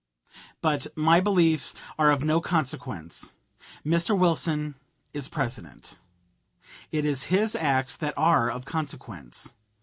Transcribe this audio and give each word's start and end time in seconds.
But 0.61 0.87
my 0.97 1.19
beliefs 1.21 1.75
are 1.99 2.09
of 2.09 2.23
no 2.23 2.41
consequence. 2.41 3.35
Mr. 3.85 4.17
Wilson 4.17 4.73
is 5.13 5.29
President. 5.29 5.99
It 6.91 7.05
is 7.05 7.25
his 7.29 7.53
acts 7.53 7.95
that 7.97 8.15
are 8.17 8.49
of 8.49 8.65
consequence. 8.65 9.53